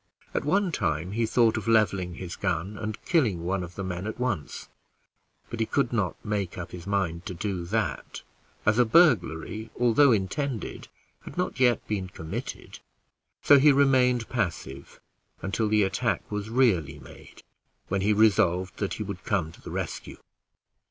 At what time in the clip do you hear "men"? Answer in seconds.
3.83-4.07